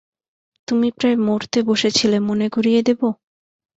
তুমি 0.67 0.87
প্রায় 0.97 1.17
মরতে 1.27 1.59
বসেছিলে 1.69 2.17
মনে 2.29 2.47
করিয়ে 2.55 2.81
দেব? 2.87 3.01